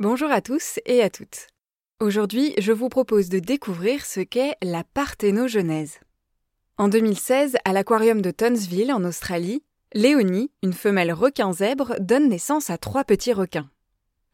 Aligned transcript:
Bonjour 0.00 0.30
à 0.30 0.40
tous 0.40 0.78
et 0.86 1.02
à 1.02 1.10
toutes. 1.10 1.48
Aujourd'hui, 1.98 2.54
je 2.56 2.70
vous 2.70 2.88
propose 2.88 3.28
de 3.30 3.40
découvrir 3.40 4.06
ce 4.06 4.20
qu'est 4.20 4.54
la 4.62 4.84
parthénogenèse. 4.84 5.98
En 6.76 6.86
2016, 6.86 7.56
à 7.64 7.72
l'aquarium 7.72 8.22
de 8.22 8.30
Townsville, 8.30 8.92
en 8.92 9.02
Australie, 9.02 9.64
Léonie, 9.94 10.52
une 10.62 10.72
femelle 10.72 11.12
requin 11.12 11.52
zèbre, 11.52 11.96
donne 11.98 12.28
naissance 12.28 12.70
à 12.70 12.78
trois 12.78 13.02
petits 13.02 13.32
requins. 13.32 13.68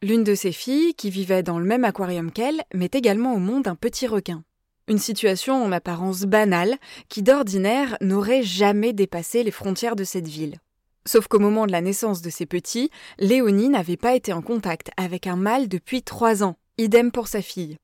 L'une 0.03 0.23
de 0.23 0.35
ses 0.35 0.51
filles, 0.51 0.93
qui 0.93 1.09
vivait 1.09 1.41
dans 1.41 1.57
le 1.57 1.65
même 1.65 1.83
aquarium 1.83 2.31
qu'elle, 2.31 2.61
met 2.75 2.91
également 2.93 3.33
au 3.33 3.39
monde 3.39 3.67
un 3.67 3.73
petit 3.73 4.05
requin. 4.05 4.43
Une 4.87 4.99
situation 4.99 5.63
en 5.63 5.71
apparence 5.71 6.25
banale, 6.25 6.77
qui 7.09 7.23
d'ordinaire 7.23 7.97
n'aurait 8.01 8.43
jamais 8.43 8.93
dépassé 8.93 9.41
les 9.41 9.49
frontières 9.49 9.95
de 9.95 10.03
cette 10.03 10.27
ville. 10.27 10.59
Sauf 11.07 11.27
qu'au 11.27 11.39
moment 11.39 11.67
de 11.67 11.71
la 11.71 11.81
naissance 11.81 12.21
de 12.21 12.29
ses 12.29 12.45
petits, 12.45 12.89
Léonie 13.19 13.69
n'avait 13.69 13.97
pas 13.97 14.15
été 14.15 14.33
en 14.33 14.41
contact 14.41 14.89
avec 14.97 15.27
un 15.27 15.35
mâle 15.35 15.67
depuis 15.67 16.01
trois 16.01 16.43
ans, 16.43 16.57
idem 16.77 17.11
pour 17.11 17.27
sa 17.27 17.41
fille. 17.41 17.77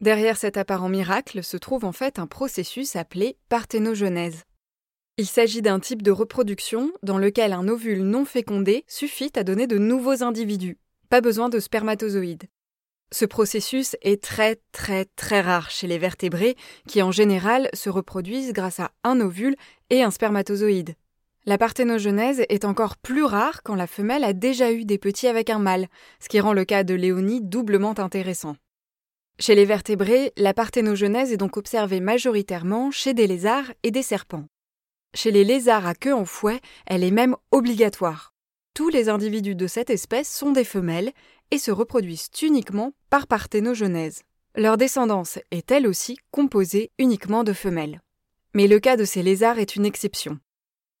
Derrière 0.00 0.36
cet 0.36 0.56
apparent 0.56 0.88
miracle 0.88 1.42
se 1.42 1.56
trouve 1.56 1.84
en 1.84 1.92
fait 1.92 2.18
un 2.18 2.26
processus 2.26 2.96
appelé 2.96 3.36
parthénogenèse. 3.48 4.44
Il 5.18 5.26
s'agit 5.26 5.62
d'un 5.62 5.80
type 5.80 6.02
de 6.02 6.10
reproduction 6.10 6.92
dans 7.02 7.18
lequel 7.18 7.52
un 7.52 7.68
ovule 7.68 8.02
non 8.02 8.24
fécondé 8.24 8.84
suffit 8.86 9.32
à 9.36 9.44
donner 9.44 9.66
de 9.66 9.78
nouveaux 9.78 10.22
individus. 10.22 10.78
Pas 11.08 11.22
besoin 11.22 11.48
de 11.48 11.60
spermatozoïdes. 11.60 12.44
Ce 13.12 13.24
processus 13.24 13.96
est 14.02 14.22
très 14.22 14.58
très 14.72 15.06
très 15.16 15.40
rare 15.40 15.70
chez 15.70 15.86
les 15.86 15.96
vertébrés 15.96 16.56
qui 16.88 17.02
en 17.02 17.12
général 17.12 17.70
se 17.72 17.88
reproduisent 17.88 18.52
grâce 18.52 18.80
à 18.80 18.90
un 19.04 19.20
ovule 19.20 19.56
et 19.88 20.02
un 20.02 20.10
spermatozoïde. 20.10 20.96
La 21.48 21.58
parthénogenèse 21.58 22.44
est 22.48 22.64
encore 22.64 22.96
plus 22.96 23.22
rare 23.22 23.62
quand 23.62 23.76
la 23.76 23.86
femelle 23.86 24.24
a 24.24 24.32
déjà 24.32 24.72
eu 24.72 24.84
des 24.84 24.98
petits 24.98 25.28
avec 25.28 25.48
un 25.48 25.60
mâle, 25.60 25.86
ce 26.18 26.28
qui 26.28 26.40
rend 26.40 26.52
le 26.52 26.64
cas 26.64 26.82
de 26.82 26.92
Léonie 26.92 27.40
doublement 27.40 27.96
intéressant. 28.00 28.56
Chez 29.38 29.54
les 29.54 29.64
vertébrés, 29.64 30.32
la 30.36 30.52
parthénogenèse 30.52 31.30
est 31.30 31.36
donc 31.36 31.56
observée 31.56 32.00
majoritairement 32.00 32.90
chez 32.90 33.14
des 33.14 33.28
lézards 33.28 33.72
et 33.84 33.92
des 33.92 34.02
serpents. 34.02 34.46
Chez 35.14 35.30
les 35.30 35.44
lézards 35.44 35.86
à 35.86 35.94
queue 35.94 36.12
en 36.12 36.24
fouet, 36.24 36.60
elle 36.84 37.04
est 37.04 37.12
même 37.12 37.36
obligatoire. 37.52 38.34
Tous 38.74 38.88
les 38.88 39.08
individus 39.08 39.54
de 39.54 39.68
cette 39.68 39.90
espèce 39.90 40.28
sont 40.28 40.50
des 40.50 40.64
femelles 40.64 41.12
et 41.52 41.58
se 41.58 41.70
reproduisent 41.70 42.28
uniquement 42.42 42.92
par 43.08 43.28
parthénogenèse. 43.28 44.24
Leur 44.56 44.76
descendance 44.76 45.38
est 45.52 45.70
elle 45.70 45.86
aussi 45.86 46.18
composée 46.32 46.90
uniquement 46.98 47.44
de 47.44 47.52
femelles. 47.52 48.00
Mais 48.52 48.66
le 48.66 48.80
cas 48.80 48.96
de 48.96 49.04
ces 49.04 49.22
lézards 49.22 49.60
est 49.60 49.76
une 49.76 49.86
exception. 49.86 50.40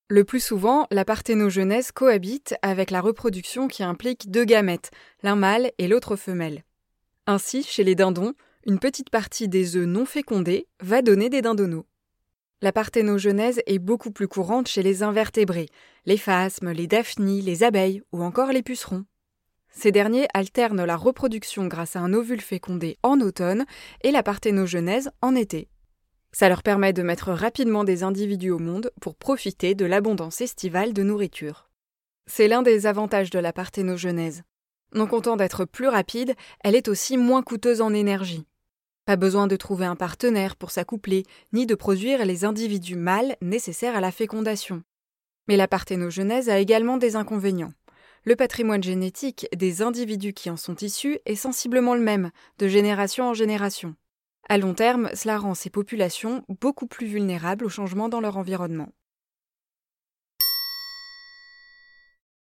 Le 0.08 0.22
plus 0.22 0.38
souvent, 0.38 0.86
la 0.92 1.04
parthénogenèse 1.04 1.90
cohabite 1.90 2.54
avec 2.62 2.92
la 2.92 3.00
reproduction 3.00 3.66
qui 3.66 3.82
implique 3.82 4.30
deux 4.30 4.44
gamètes, 4.44 4.92
l'un 5.24 5.34
mâle 5.34 5.72
et 5.78 5.88
l'autre 5.88 6.14
femelle. 6.14 6.62
Ainsi, 7.26 7.64
chez 7.64 7.82
les 7.82 7.96
dindons, 7.96 8.34
une 8.66 8.78
petite 8.78 9.10
partie 9.10 9.48
des 9.48 9.74
œufs 9.74 9.86
non 9.86 10.06
fécondés 10.06 10.68
va 10.80 11.02
donner 11.02 11.28
des 11.28 11.42
dindonneaux. 11.42 11.86
La 12.62 12.70
parthénogenèse 12.70 13.60
est 13.66 13.80
beaucoup 13.80 14.12
plus 14.12 14.28
courante 14.28 14.68
chez 14.68 14.84
les 14.84 15.02
invertébrés, 15.02 15.68
les 16.04 16.16
phasmes, 16.16 16.70
les 16.70 16.86
daphnies, 16.86 17.42
les 17.42 17.64
abeilles 17.64 18.00
ou 18.12 18.22
encore 18.22 18.52
les 18.52 18.62
pucerons. 18.62 19.04
Ces 19.70 19.90
derniers 19.90 20.28
alternent 20.34 20.84
la 20.84 20.96
reproduction 20.96 21.66
grâce 21.66 21.96
à 21.96 22.00
un 22.00 22.12
ovule 22.12 22.40
fécondé 22.40 22.96
en 23.02 23.20
automne 23.20 23.66
et 24.02 24.12
la 24.12 24.22
parthénogenèse 24.22 25.10
en 25.20 25.34
été. 25.34 25.68
Ça 26.32 26.48
leur 26.48 26.62
permet 26.62 26.92
de 26.92 27.02
mettre 27.02 27.32
rapidement 27.32 27.84
des 27.84 28.02
individus 28.02 28.50
au 28.50 28.58
monde 28.58 28.90
pour 29.00 29.16
profiter 29.16 29.74
de 29.74 29.86
l'abondance 29.86 30.40
estivale 30.40 30.92
de 30.92 31.02
nourriture. 31.02 31.70
C'est 32.26 32.48
l'un 32.48 32.62
des 32.62 32.86
avantages 32.86 33.30
de 33.30 33.38
la 33.38 33.52
parthénogenèse. 33.52 34.42
Non 34.94 35.06
content 35.06 35.36
d'être 35.36 35.64
plus 35.64 35.88
rapide, 35.88 36.34
elle 36.62 36.74
est 36.74 36.88
aussi 36.88 37.16
moins 37.16 37.42
coûteuse 37.42 37.80
en 37.80 37.92
énergie. 37.94 38.46
Pas 39.04 39.16
besoin 39.16 39.46
de 39.46 39.56
trouver 39.56 39.86
un 39.86 39.94
partenaire 39.94 40.56
pour 40.56 40.72
s'accoupler, 40.72 41.24
ni 41.52 41.66
de 41.66 41.76
produire 41.76 42.24
les 42.24 42.44
individus 42.44 42.96
mâles 42.96 43.36
nécessaires 43.40 43.96
à 43.96 44.00
la 44.00 44.10
fécondation. 44.10 44.82
Mais 45.48 45.56
la 45.56 45.68
parthénogenèse 45.68 46.48
a 46.48 46.58
également 46.58 46.96
des 46.96 47.14
inconvénients. 47.14 47.72
Le 48.24 48.34
patrimoine 48.34 48.82
génétique 48.82 49.46
des 49.54 49.82
individus 49.82 50.32
qui 50.32 50.50
en 50.50 50.56
sont 50.56 50.74
issus 50.76 51.20
est 51.26 51.36
sensiblement 51.36 51.94
le 51.94 52.00
même, 52.00 52.32
de 52.58 52.66
génération 52.66 53.28
en 53.28 53.34
génération. 53.34 53.94
À 54.48 54.58
long 54.58 54.74
terme, 54.74 55.08
cela 55.14 55.38
rend 55.38 55.54
ces 55.54 55.70
populations 55.70 56.44
beaucoup 56.48 56.88
plus 56.88 57.06
vulnérables 57.06 57.64
aux 57.64 57.68
changements 57.68 58.08
dans 58.08 58.20
leur 58.20 58.36
environnement. 58.38 58.92